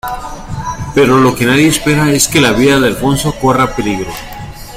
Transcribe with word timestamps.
Pero 0.95 1.19
lo 1.21 1.35
que 1.35 1.45
nadie 1.45 1.67
espera 1.67 2.11
es 2.11 2.27
que 2.27 2.41
la 2.41 2.53
vida 2.53 2.79
de 2.79 2.87
Alphonso 2.87 3.35
corra 3.39 3.75
peligro. 3.75 4.11